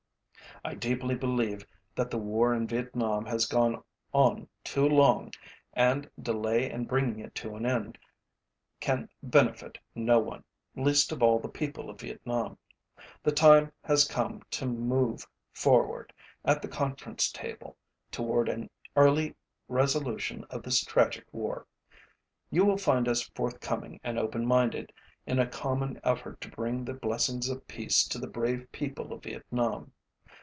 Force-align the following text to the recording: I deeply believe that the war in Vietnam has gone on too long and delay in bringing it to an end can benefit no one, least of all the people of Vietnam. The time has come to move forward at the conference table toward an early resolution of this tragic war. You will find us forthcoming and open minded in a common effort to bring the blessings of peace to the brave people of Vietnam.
I 0.63 0.75
deeply 0.75 1.15
believe 1.15 1.65
that 1.95 2.11
the 2.11 2.19
war 2.19 2.53
in 2.53 2.67
Vietnam 2.67 3.25
has 3.25 3.47
gone 3.47 3.81
on 4.13 4.47
too 4.63 4.87
long 4.87 5.31
and 5.73 6.07
delay 6.21 6.69
in 6.69 6.85
bringing 6.85 7.17
it 7.17 7.33
to 7.35 7.55
an 7.55 7.65
end 7.65 7.97
can 8.79 9.09
benefit 9.23 9.79
no 9.95 10.19
one, 10.19 10.43
least 10.75 11.11
of 11.11 11.23
all 11.23 11.39
the 11.39 11.49
people 11.49 11.89
of 11.89 12.01
Vietnam. 12.01 12.59
The 13.23 13.31
time 13.31 13.71
has 13.83 14.05
come 14.07 14.43
to 14.51 14.67
move 14.67 15.25
forward 15.51 16.13
at 16.45 16.61
the 16.61 16.67
conference 16.67 17.31
table 17.31 17.75
toward 18.11 18.47
an 18.47 18.69
early 18.95 19.33
resolution 19.67 20.43
of 20.51 20.61
this 20.61 20.85
tragic 20.85 21.25
war. 21.31 21.65
You 22.51 22.65
will 22.65 22.77
find 22.77 23.07
us 23.07 23.23
forthcoming 23.33 23.99
and 24.03 24.19
open 24.19 24.45
minded 24.45 24.93
in 25.25 25.39
a 25.39 25.47
common 25.47 25.99
effort 26.03 26.39
to 26.41 26.51
bring 26.51 26.85
the 26.85 26.93
blessings 26.93 27.49
of 27.49 27.67
peace 27.67 28.03
to 28.09 28.19
the 28.19 28.27
brave 28.27 28.71
people 28.71 29.11
of 29.11 29.23
Vietnam. 29.23 29.93